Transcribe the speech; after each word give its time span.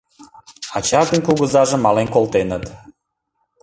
Ачаж 0.77 1.05
ден 1.11 1.21
кугызаже 1.25 1.77
мален 1.79 2.07
колтеныт. 2.15 2.63